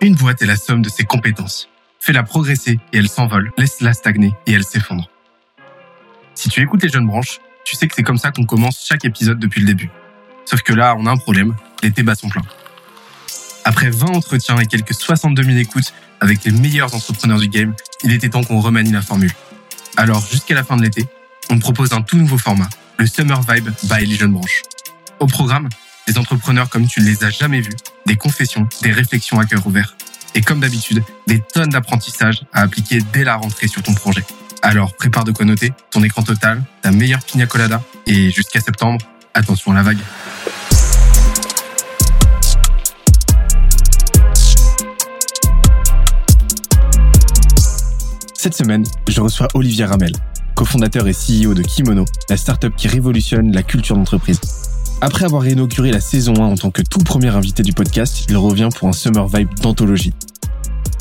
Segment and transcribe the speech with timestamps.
[0.00, 1.68] Une boîte est la somme de ses compétences.
[2.00, 3.52] Fais-la progresser et elle s'envole.
[3.56, 5.08] Laisse-la stagner et elle s'effondre.
[6.34, 9.04] Si tu écoutes les jeunes branches, tu sais que c'est comme ça qu'on commence chaque
[9.04, 9.90] épisode depuis le début.
[10.44, 11.56] Sauf que là, on a un problème.
[11.82, 12.42] Les débats sont pleins.
[13.64, 17.74] Après 20 entretiens et quelques 62 000 écoutes avec les meilleurs entrepreneurs du game,
[18.04, 19.32] il était temps qu'on remanie la formule.
[19.96, 21.06] Alors, jusqu'à la fin de l'été,
[21.50, 22.68] on propose un tout nouveau format,
[22.98, 24.62] le Summer Vibe by les jeunes branches.
[25.20, 25.68] Au programme,
[26.06, 29.66] des entrepreneurs comme tu ne les as jamais vus, des confessions, des réflexions à cœur
[29.66, 29.96] ouvert.
[30.34, 34.24] Et comme d'habitude, des tonnes d'apprentissages à appliquer dès la rentrée sur ton projet.
[34.62, 39.04] Alors prépare de quoi noter, ton écran total, ta meilleure pina colada, et jusqu'à septembre,
[39.34, 39.98] attention à la vague.
[48.34, 50.12] Cette semaine, je reçois Olivier Ramel,
[50.54, 54.40] cofondateur et CEO de Kimono, la startup qui révolutionne la culture d'entreprise.
[55.02, 58.36] Après avoir inauguré la saison 1 en tant que tout premier invité du podcast, il
[58.36, 60.14] revient pour un Summer Vibe d'anthologie.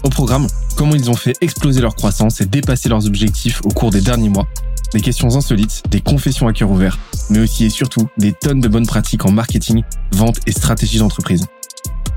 [0.03, 3.91] Au programme, comment ils ont fait exploser leur croissance et dépasser leurs objectifs au cours
[3.91, 4.47] des derniers mois.
[4.93, 8.67] Des questions insolites, des confessions à cœur ouvert, mais aussi et surtout des tonnes de
[8.67, 11.45] bonnes pratiques en marketing, vente et stratégie d'entreprise.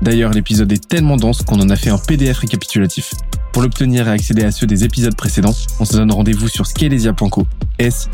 [0.01, 3.13] D'ailleurs, l'épisode est tellement dense qu'on en a fait un PDF récapitulatif.
[3.53, 7.47] Pour l'obtenir et accéder à ceux des épisodes précédents, on se donne rendez-vous sur scalezia.co,
[7.79, 8.09] s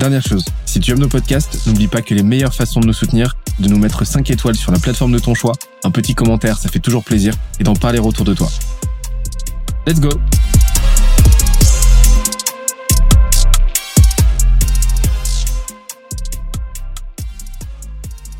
[0.00, 2.94] Dernière chose, si tu aimes nos podcasts, n'oublie pas que les meilleures façons de nous
[2.94, 5.52] soutenir, de nous mettre 5 étoiles sur la plateforme de ton choix,
[5.84, 8.48] un petit commentaire, ça fait toujours plaisir, et d'en parler autour de toi.
[9.86, 10.08] Let's go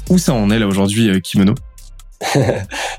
[0.08, 1.55] Où ça en est là aujourd'hui, euh, Kimono?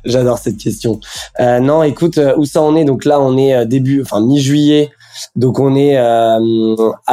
[0.06, 1.00] J'adore cette question.
[1.40, 2.86] Euh, non, écoute, euh, où ça en est?
[2.86, 4.92] Donc là, on est début, enfin mi-juillet.
[5.36, 6.38] Donc on est à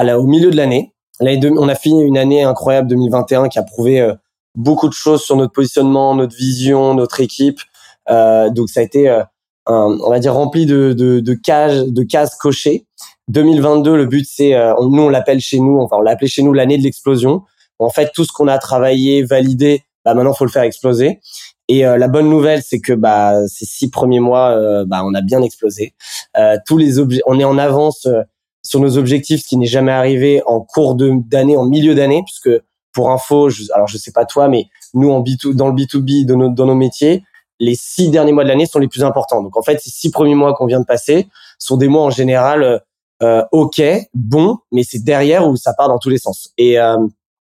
[0.05, 0.93] la, au milieu de l'année.
[1.21, 4.13] On a fini une année incroyable 2021 qui a prouvé
[4.55, 7.61] beaucoup de choses sur notre positionnement, notre vision, notre équipe.
[8.09, 9.27] donc ça a été, un,
[9.67, 12.87] on va dire, rempli de, de, de cases, de cases cochées.
[13.29, 16.53] 2022, le but c'est, nous on l'appelle chez nous, enfin on l'a appelé chez nous
[16.53, 17.43] l'année de l'explosion.
[17.79, 21.21] En fait, tout ce qu'on a travaillé, validé, bah maintenant faut le faire exploser.
[21.69, 25.15] Et euh, la bonne nouvelle, c'est que bah ces six premiers mois, euh, bah on
[25.15, 25.95] a bien explosé.
[26.37, 28.09] Euh, tous les objets, on est en avance
[28.69, 32.51] sur nos objectifs, ce qui n'est jamais arrivé en cours d'année, en milieu d'année, puisque
[32.93, 36.27] pour info, je, alors je sais pas toi, mais nous en B2, dans le B2B,
[36.27, 37.25] dans nos, dans nos métiers,
[37.61, 39.43] les six derniers mois de l'année sont les plus importants.
[39.43, 42.11] Donc en fait, ces six premiers mois qu'on vient de passer sont des mois en
[42.11, 42.83] général
[43.23, 46.51] euh, ok, bon, mais c'est derrière où ça part dans tous les sens.
[46.59, 46.99] Et euh,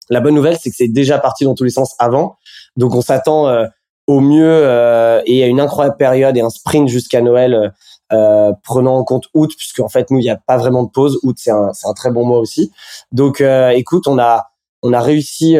[0.09, 2.39] la bonne nouvelle, c'est que c'est déjà parti dans tous les sens avant.
[2.77, 3.67] Donc on s'attend euh,
[4.07, 7.75] au mieux euh, et à une incroyable période et un sprint jusqu'à Noël,
[8.13, 10.91] euh, prenant en compte août, puisque en fait nous il n'y a pas vraiment de
[10.91, 11.19] pause.
[11.23, 12.73] Août c'est un, c'est un très bon mois aussi.
[13.13, 14.47] Donc écoute, on a
[14.83, 15.57] on a réussi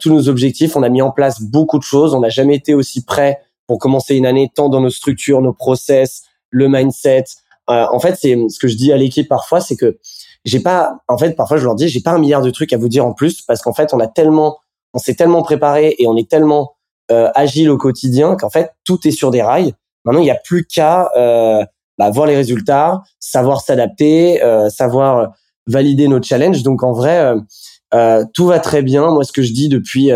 [0.00, 2.74] tous nos objectifs, on a mis en place beaucoup de choses, on n'a jamais été
[2.74, 7.24] aussi prêt pour commencer une année, tant dans nos structures, nos process, le mindset.
[7.66, 9.98] en fait, c'est ce que je dis à l'équipe parfois, c'est que
[10.44, 12.76] j'ai pas, en fait, parfois je leur dis, j'ai pas un milliard de trucs à
[12.76, 14.58] vous dire en plus parce qu'en fait, on a tellement,
[14.92, 16.74] on s'est tellement préparé et on est tellement
[17.10, 19.74] euh, agile au quotidien qu'en fait, tout est sur des rails.
[20.04, 21.64] Maintenant, il n'y a plus qu'à euh,
[21.98, 25.32] bah, voir les résultats, savoir s'adapter, euh, savoir
[25.66, 26.62] valider nos challenges.
[26.62, 27.40] Donc, en vrai, euh,
[27.94, 29.10] euh, tout va très bien.
[29.10, 30.10] Moi, ce que je dis depuis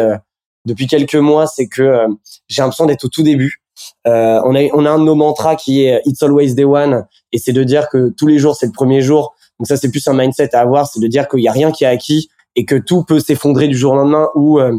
[0.65, 2.07] depuis quelques mois, c'est que
[2.49, 3.63] j'ai l'impression d'être au tout début.
[4.07, 7.07] Euh, on, a, on a un de nos mantras qui est It's always day one,
[7.33, 9.35] et c'est de dire que tous les jours c'est le premier jour.
[9.59, 11.71] Donc ça, c'est plus un mindset à avoir, c'est de dire qu'il n'y a rien
[11.71, 14.77] qui est acquis et que tout peut s'effondrer du jour au lendemain ou euh,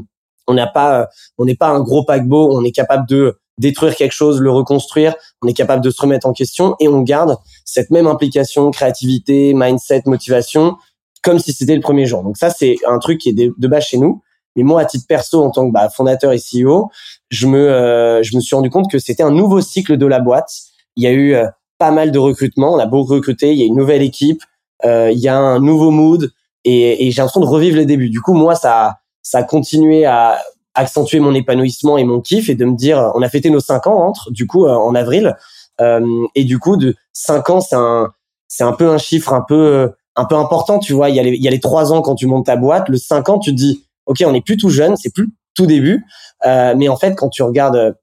[0.47, 1.07] on n'a pas,
[1.37, 5.15] on n'est pas un gros paquebot, on est capable de détruire quelque chose, le reconstruire,
[5.41, 9.53] on est capable de se remettre en question et on garde cette même implication, créativité,
[9.53, 10.77] mindset, motivation,
[11.23, 12.23] comme si c'était le premier jour.
[12.23, 14.21] Donc ça, c'est un truc qui est de, base chez nous.
[14.55, 16.89] Mais moi, à titre perso, en tant que bah, fondateur et CEO,
[17.29, 20.19] je me, euh, je me suis rendu compte que c'était un nouveau cycle de la
[20.19, 20.51] boîte.
[20.95, 21.45] Il y a eu euh,
[21.77, 24.41] pas mal de recrutements, on a beaucoup recruté, il y a une nouvelle équipe,
[24.83, 26.31] euh, il y a un nouveau mood
[26.63, 28.09] et, et j'ai l'impression de revivre les débuts.
[28.09, 30.39] Du coup, moi, ça, ça a continué à
[30.77, 33.87] accentuer mon épanouissement et mon kiff et de me dire, on a fêté nos cinq
[33.87, 35.35] ans entre, du coup, euh, en avril.
[35.81, 38.11] Euh, et du coup, de cinq ans, c'est un,
[38.47, 41.09] c'est un peu un chiffre un peu, un peu important, tu vois.
[41.09, 42.89] Il y a les, il y a les trois ans quand tu montes ta boîte.
[42.89, 45.65] Le cinq ans, tu te dis, ok, on est plus tout jeune, c'est plus tout
[45.65, 46.05] début.
[46.45, 47.95] Euh, mais en fait, quand tu regardes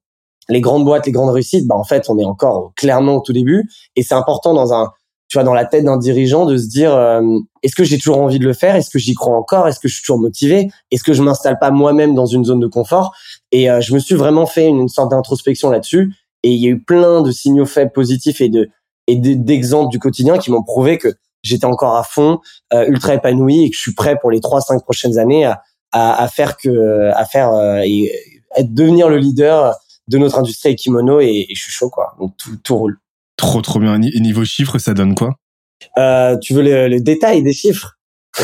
[0.48, 3.32] les grandes boîtes, les grandes réussites, bah en fait, on est encore clairement au tout
[3.32, 3.70] début.
[3.96, 4.90] Et c'est important dans un
[5.28, 7.22] tu vois, dans la tête d'un dirigeant de se dire euh,
[7.62, 8.76] est-ce que j'ai toujours envie de le faire?
[8.76, 9.66] Est-ce que j'y crois encore?
[9.66, 10.68] Est-ce que je suis toujours motivé?
[10.90, 13.14] Est-ce que je m'installe pas moi-même dans une zone de confort?
[13.50, 16.12] Et euh, je me suis vraiment fait une, sorte d'introspection là-dessus.
[16.42, 18.68] Et il y a eu plein de signaux faibles positifs et de
[19.06, 21.08] et d'exemples du quotidien qui m'ont prouvé que
[21.42, 22.38] j'étais encore à fond,
[22.72, 25.62] euh, ultra épanoui et que je suis prêt pour les trois cinq prochaines années à,
[25.92, 28.10] à, à faire que à faire et
[28.56, 29.74] être devenir le leader
[30.08, 32.14] de notre industrie et kimono et, je suis chaud quoi.
[32.18, 32.98] Donc tout, tout roule.
[33.36, 34.00] Trop trop bien.
[34.00, 35.36] Et niveau chiffres, ça donne quoi?
[35.98, 37.94] Euh, Tu veux le, le détail des chiffres?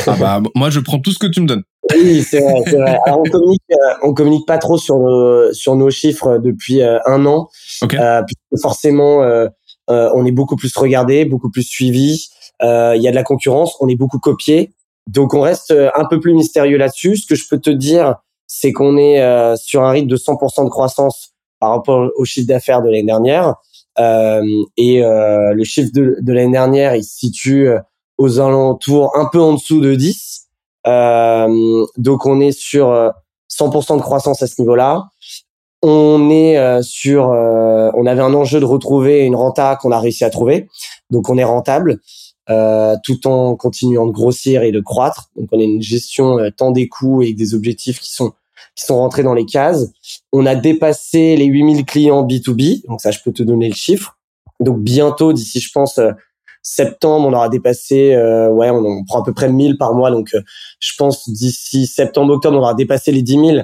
[0.07, 1.65] Ah bah moi je prends tout ce que tu me donnes.
[1.95, 2.99] Oui, c'est vrai, c'est vrai.
[3.07, 6.99] Alors, on communique, euh, on communique pas trop sur nos sur nos chiffres depuis euh,
[7.07, 7.49] un an,
[7.83, 7.99] okay.
[7.99, 8.23] euh,
[8.61, 9.49] forcément euh,
[9.89, 12.29] on est beaucoup plus regardé, beaucoup plus suivi.
[12.63, 14.73] Il y a de la concurrence, on est beaucoup copié,
[15.09, 17.17] donc on reste un peu plus mystérieux là-dessus.
[17.17, 18.17] Ce que je peux te dire,
[18.47, 22.83] c'est qu'on est, sur un rythme de 100% de croissance par rapport au chiffre d'affaires
[22.83, 23.55] de l'année dernière.
[24.77, 27.69] Et le chiffre de, l'année dernière, il se situe
[28.19, 30.47] aux alentours un peu en dessous de 10.
[30.87, 32.89] Euh, donc on est sur
[33.51, 35.09] 100% euh, de croissance à ce niveau-là.
[35.83, 40.25] On est euh, sur, on avait un enjeu de retrouver une renta qu'on a réussi
[40.25, 40.69] à trouver,
[41.11, 42.01] donc on est rentable.
[42.49, 45.31] Euh, tout en continuant de grossir et de croître.
[45.37, 48.33] Donc on a une gestion euh, tant des coûts et des objectifs qui sont
[48.75, 49.87] qui sont rentrés dans les cases.
[50.33, 54.19] On a dépassé les 8000 clients B2B, donc ça je peux te donner le chiffre.
[54.61, 55.99] Donc bientôt d'ici je pense
[56.63, 60.11] septembre, on aura dépassé, euh, ouais, on, prend à peu près 1000 par mois.
[60.11, 60.41] Donc, euh,
[60.79, 63.59] je pense d'ici septembre, octobre, on aura dépassé les 10 000,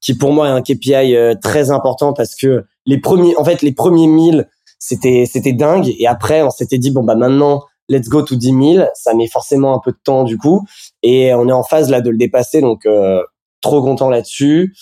[0.00, 3.62] qui pour moi est un KPI euh, très important parce que les premiers, en fait,
[3.62, 5.94] les premiers 1000, c'était, c'était dingue.
[5.98, 8.86] Et après, on s'était dit, bon, bah, maintenant, let's go to 10 000.
[8.94, 10.64] Ça met forcément un peu de temps, du coup.
[11.02, 12.60] Et on est en phase, là, de le dépasser.
[12.60, 12.86] Donc,
[13.60, 14.74] trop content là-dessus.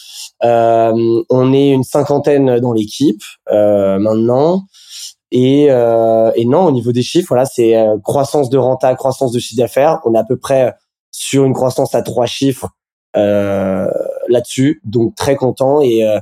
[0.42, 4.66] on est une cinquantaine dans l'équipe maintenant.
[5.30, 9.32] Et, euh, et non, au niveau des chiffres, voilà, c'est euh, croissance de renta, croissance
[9.32, 10.00] de chiffre d'affaires.
[10.04, 10.74] On est à peu près
[11.10, 12.68] sur une croissance à trois chiffres
[13.16, 13.88] euh,
[14.28, 15.82] là-dessus, donc très content.
[15.82, 16.18] Et, euh,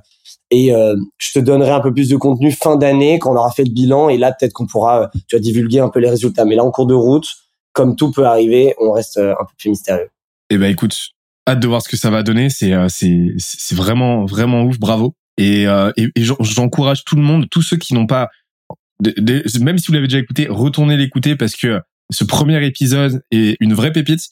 [0.50, 3.50] et euh, je te donnerai un peu plus de contenu fin d'année quand on aura
[3.50, 4.08] fait le bilan.
[4.08, 6.44] Et là, peut-être qu'on pourra, tu divulguer un peu les résultats.
[6.44, 7.28] Mais là, en cours de route,
[7.72, 10.10] comme tout peut arriver, on reste un peu plus mystérieux.
[10.50, 10.96] Eh ben, écoute,
[11.48, 12.50] hâte de voir ce que ça va donner.
[12.50, 14.78] C'est c'est c'est vraiment vraiment ouf.
[14.78, 15.14] Bravo.
[15.38, 18.31] Et, et, et j'encourage tout le monde, tous ceux qui n'ont pas
[19.60, 23.75] même si vous l'avez déjà écouté, retournez l'écouter parce que ce premier épisode est une
[23.75, 24.22] vraie pépite.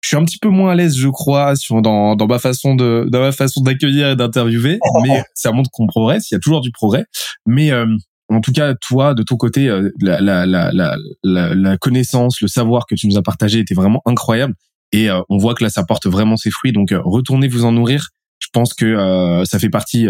[0.00, 2.74] Je suis un petit peu moins à l'aise, je crois, sur, dans, dans ma façon
[2.76, 6.30] de, dans ma façon d'accueillir et d'interviewer, mais ça montre qu'on progresse.
[6.30, 7.04] Il y a toujours du progrès,
[7.46, 7.86] mais euh,
[8.28, 12.86] en tout cas, toi, de ton côté, euh, la, la, la, la connaissance, le savoir
[12.86, 14.54] que tu nous as partagé était vraiment incroyable.
[14.92, 16.72] Et euh, on voit que là, ça porte vraiment ses fruits.
[16.72, 18.08] Donc, retournez vous en nourrir.
[18.38, 20.06] Je pense que ça fait partie.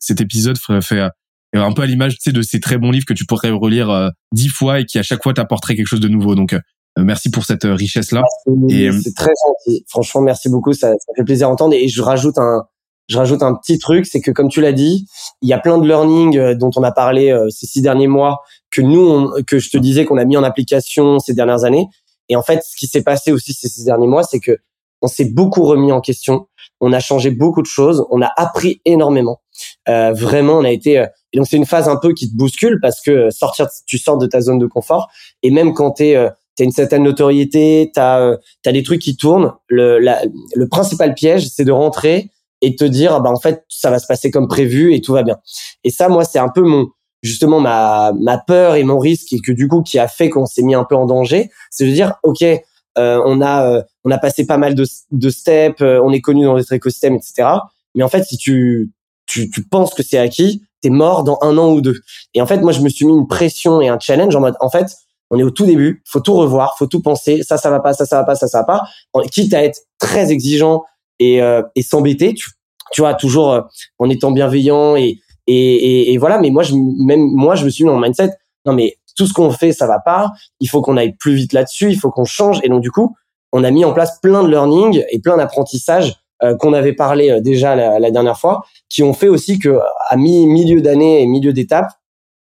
[0.00, 1.08] cet épisode fait,
[1.60, 3.90] un peu à l'image tu sais, de ces très bons livres que tu pourrais relire
[3.90, 6.34] euh, dix fois et qui à chaque fois t'apporteraient quelque chose de nouveau.
[6.34, 6.58] Donc euh,
[6.96, 8.22] merci pour cette euh, richesse là.
[8.46, 9.84] C'est très gentil.
[9.88, 10.72] Franchement, merci beaucoup.
[10.72, 11.74] Ça, ça fait plaisir d'entendre.
[11.74, 12.64] Et je rajoute un,
[13.08, 15.06] je rajoute un petit truc, c'est que comme tu l'as dit,
[15.42, 18.80] il y a plein de learning dont on a parlé ces six derniers mois que
[18.80, 21.86] nous, que je te disais qu'on a mis en application ces dernières années.
[22.28, 24.58] Et en fait, ce qui s'est passé aussi ces derniers mois, c'est que
[25.02, 26.46] on s'est beaucoup remis en question.
[26.80, 28.06] On a changé beaucoup de choses.
[28.10, 29.40] On a appris énormément.
[29.88, 30.98] Euh, vraiment, on a été.
[30.98, 33.68] Euh, et donc c'est une phase un peu qui te bouscule parce que euh, sortir,
[33.86, 35.08] tu sors de ta zone de confort.
[35.42, 39.16] Et même quand t'es euh, t'as une certaine notoriété, t'as euh, as des trucs qui
[39.16, 39.52] tournent.
[39.66, 42.30] Le, le principal piège, c'est de rentrer
[42.60, 45.24] et te dire, bah en fait, ça va se passer comme prévu et tout va
[45.24, 45.38] bien.
[45.82, 46.86] Et ça, moi, c'est un peu mon
[47.22, 50.46] justement ma ma peur et mon risque et que du coup qui a fait qu'on
[50.46, 54.18] s'est mis un peu en danger, c'est de dire, ok, euh, on a on a
[54.18, 57.48] passé pas mal de, de steps, on est connu dans notre écosystème, etc.
[57.94, 58.92] Mais en fait, si tu
[59.26, 62.00] tu, tu penses que c'est acquis, t'es mort dans un an ou deux.
[62.34, 64.56] Et en fait, moi, je me suis mis une pression et un challenge en mode,
[64.60, 64.86] en fait,
[65.30, 67.94] on est au tout début, faut tout revoir, faut tout penser, ça, ça va pas,
[67.94, 68.82] ça, ça va pas, ça, ça va pas.
[69.30, 70.84] Quitte à être très exigeant
[71.18, 72.50] et, euh, et s'embêter, tu,
[72.92, 73.62] tu vois, toujours euh,
[73.98, 76.38] en étant bienveillant et, et, et, voilà.
[76.38, 78.30] Mais moi, je, même moi, je me suis mis le mindset,
[78.66, 80.32] non mais tout ce qu'on fait, ça va pas.
[80.60, 82.60] Il faut qu'on aille plus vite là-dessus, il faut qu'on change.
[82.62, 83.14] Et donc du coup,
[83.52, 87.30] on a mis en place plein de learning et plein d'apprentissages euh, qu'on avait parlé
[87.30, 91.26] euh, déjà la, dernière fois, qui ont fait aussi que à mi milieu d'année et
[91.26, 91.90] milieu d'étape,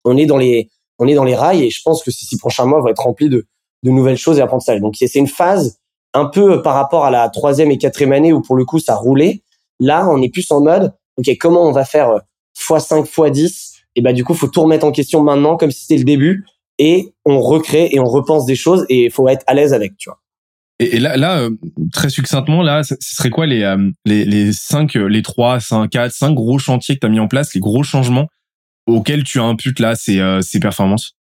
[0.06, 0.70] on est dans les
[1.00, 3.04] on est dans les rails et je pense que ces six prochains mois vont être
[3.04, 3.46] remplis de,
[3.84, 4.80] de nouvelles choses et apprentissages.
[4.80, 5.80] Donc c'est une phase
[6.14, 8.96] un peu par rapport à la troisième et quatrième année où pour le coup ça
[8.96, 9.44] roulait.
[9.80, 12.22] Là, on est plus en mode, ok, comment on va faire
[12.58, 15.98] x5, x10 Et bah du coup, faut tout remettre en question maintenant comme si c'était
[15.98, 16.46] le début
[16.80, 19.98] et on recrée et on repense des choses et il faut être à l'aise avec,
[19.98, 20.20] tu vois.
[20.80, 21.52] Et, là, là, euh,
[21.94, 25.90] très succinctement, là, ce serait quoi les, euh, les, les cinq, euh, les trois, cinq,
[25.92, 28.28] quatre, cinq gros chantiers que tu as mis en place, les gros changements
[28.88, 31.16] auxquels tu imputes là ces, ces performances?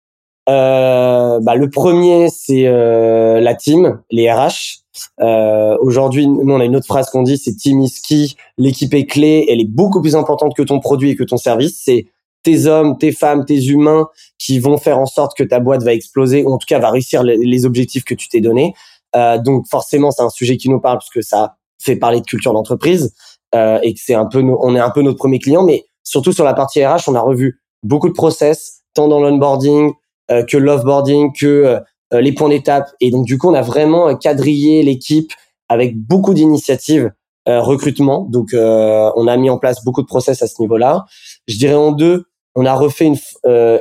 [0.48, 4.80] Euh, bah, le premier, c'est euh, la team, les RH.
[5.20, 8.26] Euh, Aujourd'hui, nous, on a une autre phrase qu'on dit, c'est team is key.
[8.56, 9.46] L'équipe est clé.
[9.48, 11.80] Elle est beaucoup plus importante que ton produit et que ton service.
[11.84, 12.06] C'est
[12.42, 15.92] tes hommes, tes femmes, tes humains qui vont faire en sorte que ta boîte va
[15.92, 18.74] exploser ou en tout cas va réussir les, objectifs que tu t'es donnés.
[19.16, 22.26] Euh, donc forcément, c'est un sujet qui nous parle parce que ça fait parler de
[22.26, 23.12] culture d'entreprise
[23.54, 25.62] euh, et que c'est un peu, on est un peu notre premier client.
[25.62, 29.92] Mais surtout sur la partie RH, on a revu beaucoup de process, tant dans l'onboarding
[30.30, 31.80] euh, que l'offboarding, que euh,
[32.12, 32.90] les points d'étape.
[33.00, 35.32] Et donc, du coup, on a vraiment quadrillé l'équipe
[35.68, 37.10] avec beaucoup d'initiatives
[37.46, 38.26] recrutement.
[38.28, 41.04] Donc, on a mis en place beaucoup de process à ce niveau-là.
[41.46, 42.24] Je dirais en deux,
[42.54, 43.18] on a refait une,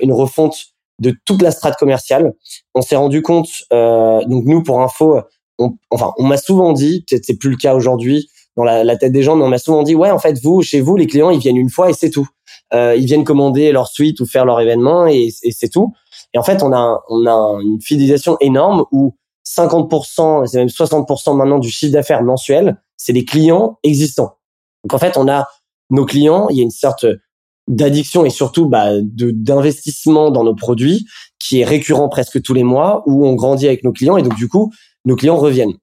[0.01, 0.57] une refonte
[0.99, 2.33] de toute la strate commerciale.
[2.75, 5.19] On s'est rendu compte, donc nous, pour info,
[5.59, 9.11] on, enfin, on m'a souvent dit, peut-être c'est plus le cas aujourd'hui dans la, tête
[9.11, 11.29] des gens, mais on m'a souvent dit, ouais, en fait, vous, chez vous, les clients,
[11.29, 12.27] ils viennent une fois et c'est tout.
[12.73, 15.93] Euh, ils viennent commander leur suite ou faire leur événement et c'est tout.
[16.33, 19.15] Et en fait, on a, on a une fidélisation énorme où
[19.45, 24.37] 50%, c'est même 60% maintenant du chiffre d'affaires mensuel, c'est des clients existants.
[24.83, 25.47] Donc en fait, on a
[25.89, 27.05] nos clients, il y a une sorte
[27.67, 31.05] d'addiction et surtout bah, de d'investissement dans nos produits
[31.39, 34.35] qui est récurrent presque tous les mois où on grandit avec nos clients et donc
[34.35, 34.71] du coup
[35.05, 35.73] nos clients reviennent.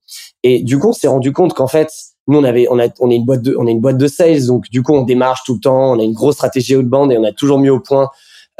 [0.42, 1.90] Et du coup, on s'est rendu compte qu'en fait,
[2.26, 4.06] nous on avait on a on est une boîte de on est une boîte de
[4.06, 7.12] sales donc du coup on démarche tout le temps, on a une grosse stratégie outbound
[7.12, 8.08] et on a toujours mis au point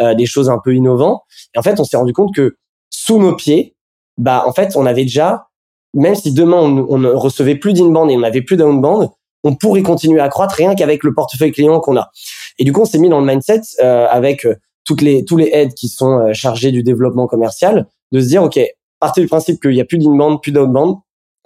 [0.01, 1.23] euh, des choses un peu innovantes.
[1.55, 2.57] Et en fait, on s'est rendu compte que
[2.91, 3.77] sous nos pieds,
[4.19, 5.47] bah en fait, on avait déjà
[5.95, 9.09] même si demain on, ne recevait plus d'inbound et on n'avait plus d'outbound,
[9.45, 12.11] on pourrait continuer à croître rien qu'avec le portefeuille client qu'on a.
[12.59, 15.37] Et du coup, on s'est mis dans le mindset euh, avec euh, toutes les tous
[15.37, 18.59] les aides qui sont euh, chargés du développement commercial de se dire ok,
[19.01, 20.97] partir du principe qu'il y a plus d'inbound, plus d'outbound,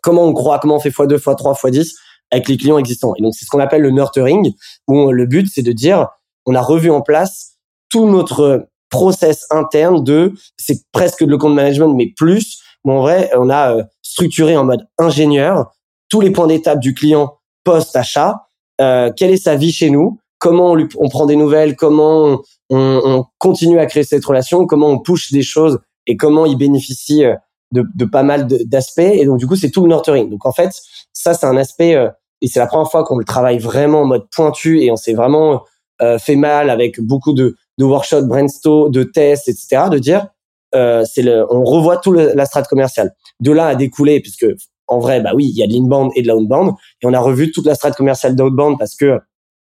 [0.03, 1.93] comment on croit, comment on fait x2, x3, x10
[2.31, 3.15] avec les clients existants.
[3.19, 4.53] Et donc, c'est ce qu'on appelle le nurturing,
[4.87, 6.09] où le but, c'est de dire,
[6.45, 7.58] on a revu en place
[7.91, 13.01] tout notre process interne de, c'est presque de le compte management, mais plus, mais en
[13.01, 15.71] vrai, on a euh, structuré en mode ingénieur
[16.09, 18.47] tous les points d'étape du client post-achat,
[18.81, 22.41] euh, quelle est sa vie chez nous, comment on, lui, on prend des nouvelles, comment
[22.71, 26.57] on, on, continue à créer cette relation, comment on push des choses et comment il
[26.57, 27.35] bénéficie euh,
[27.73, 29.01] de, de pas mal d'aspects.
[29.01, 30.31] Et donc, du coup, c'est tout le nurturing.
[30.31, 30.71] Donc, en fait,
[31.13, 32.09] ça, c'est un aspect, euh,
[32.41, 35.15] et c'est la première fois qu'on le travaille vraiment en mode pointu et on s'est
[35.15, 35.65] vraiment
[36.01, 39.85] euh, fait mal avec beaucoup de, de workshops, brainstorm, de tests, etc.
[39.91, 40.27] De dire,
[40.75, 43.15] euh, c'est le, on revoit tout la strate commerciale.
[43.41, 44.47] De là à découler, puisque
[44.89, 47.21] en vrai, bah oui, il y a de l'inbound et de l'outbound, et on a
[47.21, 49.21] revu toute la strate commerciale d'outbound parce que,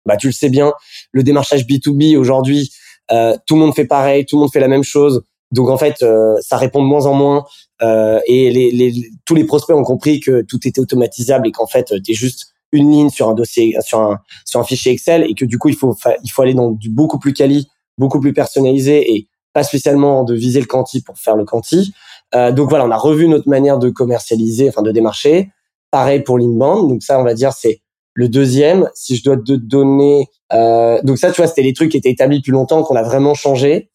[0.06, 0.74] bah tu le sais bien,
[1.12, 2.72] le démarchage B2B aujourd'hui,
[3.12, 5.24] euh, tout le monde fait pareil, tout le monde fait la même chose.
[5.52, 7.46] Donc en fait, euh, ça répond de moins en moins.
[7.82, 8.94] Euh, et les, les,
[9.26, 12.54] tous les prospects ont compris que tout était automatisable et qu'en fait, tu es juste
[12.72, 15.70] une ligne sur un dossier, sur un, sur un fichier Excel et que du coup,
[15.70, 17.68] il faut, il faut aller dans du beaucoup plus quali,
[18.02, 21.94] beaucoup plus personnalisé et pas spécialement de viser le quanti pour faire le quanti.
[22.36, 25.52] Euh, donc voilà, on a revu notre manière de commercialiser, enfin de démarcher.
[25.92, 26.90] Pareil pour l'inbound.
[26.90, 27.82] Donc ça, on va dire, c'est
[28.14, 28.90] le deuxième.
[28.94, 32.10] Si je dois te donner, euh, donc ça, tu vois, c'était les trucs qui étaient
[32.10, 33.92] établis depuis longtemps qu'on a vraiment changé.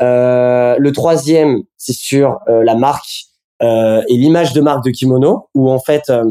[0.00, 3.24] Euh, le troisième, c'est sur euh, la marque
[3.62, 6.24] euh, et l'image de marque de Kimono, où en fait, euh,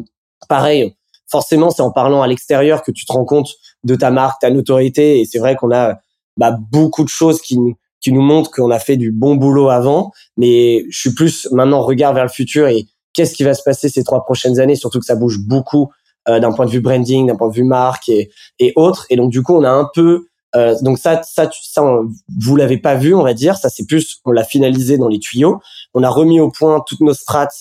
[0.48, 0.96] pareil,
[1.30, 3.50] forcément, c'est en parlant à l'extérieur que tu te rends compte
[3.84, 5.20] de ta marque, ta notoriété.
[5.20, 5.98] Et c'est vrai qu'on a
[6.38, 7.58] bah, beaucoup de choses qui,
[8.02, 10.12] qui nous montrent qu'on a fait du bon boulot avant.
[10.38, 13.90] Mais je suis plus maintenant regard vers le futur et qu'est-ce qui va se passer
[13.90, 15.90] ces trois prochaines années, surtout que ça bouge beaucoup
[16.30, 18.30] euh, d'un point de vue branding, d'un point de vue marque et,
[18.60, 19.06] et autres.
[19.10, 21.84] Et donc du coup, on a un peu euh, donc ça, ça, ça,
[22.40, 23.58] vous l'avez pas vu, on va dire.
[23.58, 25.60] Ça, c'est plus, on l'a finalisé dans les tuyaux.
[25.94, 27.56] On a remis au point toutes nos strates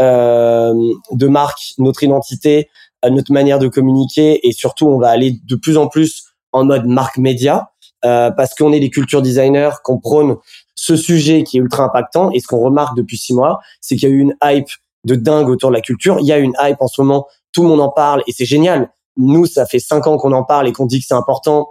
[0.00, 0.74] euh,
[1.12, 2.68] de marque, notre identité,
[3.04, 6.64] euh, notre manière de communiquer, et surtout, on va aller de plus en plus en
[6.64, 7.71] mode marque média,
[8.04, 10.36] euh, parce qu'on est des culture designers, qu'on prône
[10.74, 12.30] ce sujet qui est ultra impactant.
[12.32, 14.68] Et ce qu'on remarque depuis six mois, c'est qu'il y a eu une hype
[15.04, 16.18] de dingue autour de la culture.
[16.20, 18.44] Il y a une hype en ce moment, tout le monde en parle, et c'est
[18.44, 18.90] génial.
[19.16, 21.68] Nous, ça fait cinq ans qu'on en parle et qu'on dit que c'est important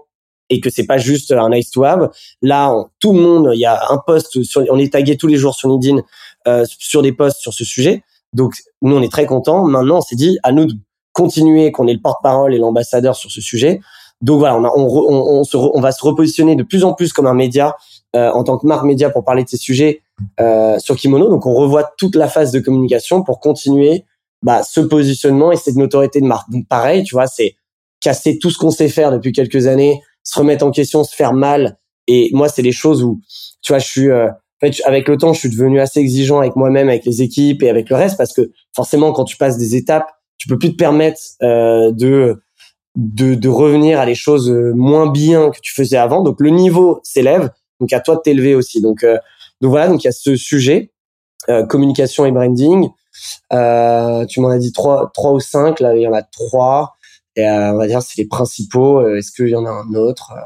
[0.49, 2.09] et que c'est pas juste un nice to have.
[2.41, 5.37] Là, tout le monde, il y a un post, sur, on est tagué tous les
[5.37, 6.01] jours sur LinkedIn
[6.47, 8.03] euh, sur des posts sur ce sujet.
[8.33, 9.65] Donc nous, on est très contents.
[9.65, 10.73] Maintenant, on s'est dit à nous de
[11.13, 13.79] continuer, qu'on est le porte-parole et l'ambassadeur sur ce sujet.
[14.21, 17.33] Donc voilà, on, on, on, on, va se repositionner de plus en plus comme un
[17.33, 17.75] média
[18.15, 20.01] euh, en tant que marque média pour parler de ces sujets
[20.39, 21.29] euh, sur Kimono.
[21.29, 24.05] Donc on revoit toute la phase de communication pour continuer
[24.43, 26.49] bah, ce positionnement et cette notoriété de marque.
[26.51, 27.55] Donc pareil, tu vois, c'est
[27.99, 31.33] casser tout ce qu'on sait faire depuis quelques années, se remettre en question, se faire
[31.33, 31.77] mal.
[32.07, 33.21] Et moi, c'est des choses où,
[33.61, 34.27] tu vois, je suis, euh,
[34.85, 37.89] avec le temps, je suis devenu assez exigeant avec moi-même, avec les équipes et avec
[37.89, 41.21] le reste, parce que forcément, quand tu passes des étapes, tu peux plus te permettre
[41.43, 42.41] euh, de,
[42.95, 46.21] de, de revenir à des choses euh, moins bien que tu faisais avant.
[46.23, 48.81] Donc le niveau s'élève, donc à toi de t'élever aussi.
[48.81, 49.17] Donc euh,
[49.61, 50.91] donc voilà, donc il y a ce sujet
[51.49, 52.89] euh, communication et branding.
[53.53, 56.95] Euh, tu m'en as dit trois trois ou cinq, là il y en a trois.
[57.35, 58.99] Et euh, on va dire c'est les principaux.
[58.99, 60.41] Euh, est-ce qu'il y en a un autre euh?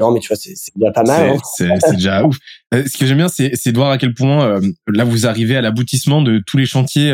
[0.00, 1.30] non, mais tu vois, c'est déjà pas mal.
[1.30, 1.38] Hein.
[1.56, 2.36] C'est déjà ouf.
[2.72, 6.22] Ce que j'aime bien, c'est de voir à quel point là vous arrivez à l'aboutissement
[6.22, 7.12] de tous les chantiers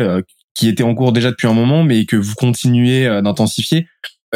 [0.53, 3.87] qui étaient en cours déjà depuis un moment, mais que vous continuez d'intensifier.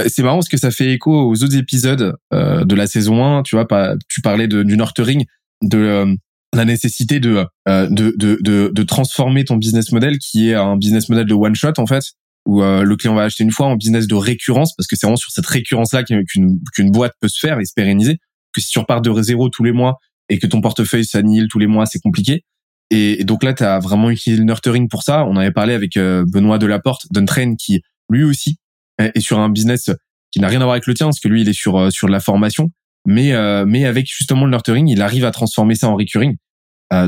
[0.07, 3.43] C'est marrant parce que ça fait écho aux autres épisodes de la saison 1.
[3.43, 5.25] Tu vois, pas, tu parlais de, du nurturing,
[5.61, 6.15] de
[6.53, 11.09] la nécessité de, de, de, de, de transformer ton business model qui est un business
[11.09, 12.03] model de one shot en fait
[12.45, 15.17] où le client va acheter une fois en business de récurrence parce que c'est vraiment
[15.17, 16.25] sur cette récurrence là qu'une
[16.73, 18.17] qu'une boîte peut se faire et se pérenniser
[18.53, 19.97] que si tu repars de zéro tous les mois
[20.29, 22.43] et que ton portefeuille s'annihile tous les mois c'est compliqué
[22.89, 25.95] et, donc là tu as vraiment utilisé le nurturing pour ça on avait parlé avec
[25.95, 28.57] Benoît Delaporte d'Untrain qui lui aussi
[28.99, 29.89] est sur un business
[30.31, 32.07] qui n'a rien à voir avec le tien parce que lui il est sur sur
[32.07, 32.69] de la formation
[33.07, 33.33] mais
[33.65, 36.35] mais avec justement le nurturing il arrive à transformer ça en recurring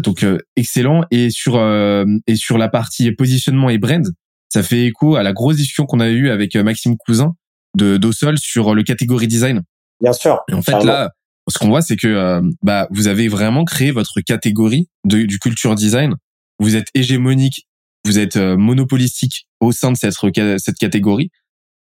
[0.03, 4.05] donc excellent et sur et sur la partie positionnement et brand
[4.51, 7.33] ça fait écho à la grosse discussion qu'on a eue avec euh, Maxime Cousin
[7.77, 9.61] de d'Ossol sur le catégorie design.
[10.01, 10.41] Bien sûr.
[10.49, 11.11] Et en fait là,
[11.47, 15.39] ce qu'on voit, c'est que euh, bah vous avez vraiment créé votre catégorie de, du
[15.39, 16.15] culture design.
[16.59, 17.65] Vous êtes hégémonique,
[18.03, 20.15] vous êtes euh, monopolistique au sein de cette
[20.57, 21.29] cette catégorie,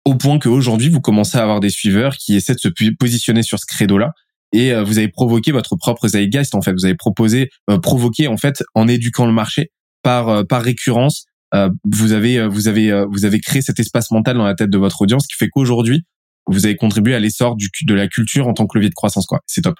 [0.07, 3.59] au point qu'aujourd'hui vous commencez à avoir des suiveurs qui essaient de se positionner sur
[3.59, 4.11] ce credo-là.
[4.53, 6.71] Et vous avez provoqué votre propre zeitgeist en fait.
[6.71, 7.49] Vous avez proposé,
[7.83, 9.71] provoqué en fait en éduquant le marché
[10.03, 14.11] par par récurrence euh, vous avez euh, vous avez euh, vous avez créé cet espace
[14.11, 16.03] mental dans la tête de votre audience qui fait qu'aujourd'hui
[16.47, 19.25] vous avez contribué à l'essor du de la culture en tant que levier de croissance
[19.25, 19.39] quoi.
[19.47, 19.75] C'est top.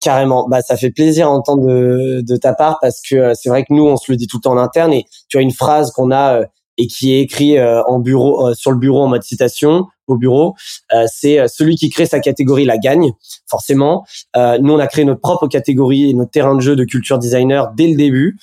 [0.00, 3.64] Carrément, bah ça fait plaisir à entendre de, de ta part parce que c'est vrai
[3.64, 5.52] que nous on se le dit tout le temps en interne et tu as une
[5.52, 6.40] phrase qu'on a
[6.80, 10.54] et qui est écrit en bureau sur le bureau en mode citation au bureau,
[10.92, 13.12] euh, c'est euh, celui qui crée sa catégorie la gagne,
[13.48, 14.04] forcément.
[14.36, 17.18] Euh, nous, on a créé notre propre catégorie et notre terrain de jeu de culture
[17.18, 18.38] designer dès le début.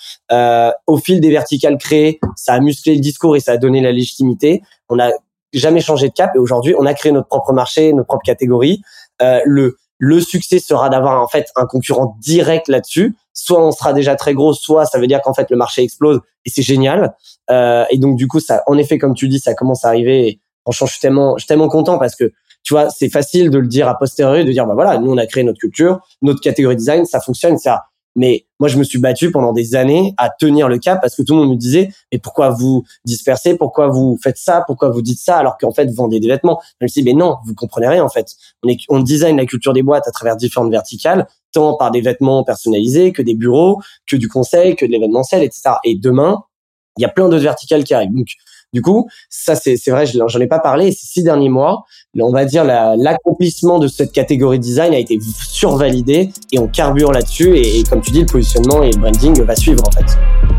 [0.87, 3.91] au fil des verticales créées, ça a musclé le discours et ça a donné la
[3.91, 4.61] légitimité.
[4.89, 5.11] On n'a
[5.53, 8.81] jamais changé de cap et aujourd'hui, on a créé notre propre marché, notre propre catégorie.
[9.19, 13.15] le le succès sera d'avoir en fait un concurrent direct là-dessus.
[13.39, 16.19] Soit on sera déjà très gros, soit ça veut dire qu'en fait le marché explose
[16.45, 17.15] et c'est génial.
[17.49, 20.41] et donc du coup, ça, en effet, comme tu dis, ça commence à arriver.
[20.63, 22.31] Franchement, je suis tellement, je suis tellement content parce que
[22.63, 25.17] tu vois, c'est facile de le dire a posteriori, de dire bah voilà, nous on
[25.17, 27.83] a créé notre culture, notre catégorie design, ça fonctionne, ça.
[28.17, 31.21] Mais moi, je me suis battu pendant des années à tenir le cap parce que
[31.21, 35.03] tout le monde me disait mais pourquoi vous dispersez, pourquoi vous faites ça, pourquoi vous
[35.03, 35.37] dites ça?
[35.37, 36.59] Alors qu'en fait vous vendez des vêtements.
[36.81, 38.33] Je me suis dit mais non, vous comprenez rien en fait.
[38.63, 42.01] On, est, on design la culture des boîtes à travers différentes verticales, tant par des
[42.01, 45.75] vêtements personnalisés que des bureaux, que du conseil, que de l'événementiel, etc.
[45.83, 46.43] Et demain,
[46.97, 48.13] il y a plein d'autres verticales qui arrivent.
[48.13, 48.29] Donc
[48.73, 50.91] du coup, ça c'est vrai, j'en ai pas parlé.
[50.91, 51.83] Ces six derniers mois,
[52.19, 55.17] on va dire l'accomplissement de cette catégorie design a été
[55.49, 57.57] survalidé et on carbure là-dessus.
[57.57, 60.56] Et, et comme tu dis, le positionnement et le branding va suivre en fait.